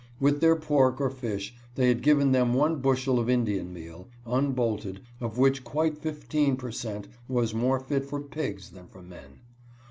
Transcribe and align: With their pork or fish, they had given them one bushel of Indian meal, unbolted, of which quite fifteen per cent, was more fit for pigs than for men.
With 0.19 0.41
their 0.41 0.55
pork 0.55 0.99
or 0.99 1.11
fish, 1.11 1.53
they 1.75 1.87
had 1.87 2.01
given 2.01 2.31
them 2.31 2.55
one 2.55 2.77
bushel 2.79 3.19
of 3.19 3.29
Indian 3.29 3.71
meal, 3.71 4.07
unbolted, 4.25 4.99
of 5.19 5.37
which 5.37 5.63
quite 5.63 5.95
fifteen 5.95 6.57
per 6.57 6.71
cent, 6.71 7.07
was 7.27 7.53
more 7.53 7.79
fit 7.79 8.05
for 8.05 8.19
pigs 8.19 8.71
than 8.71 8.87
for 8.87 9.03
men. 9.03 9.41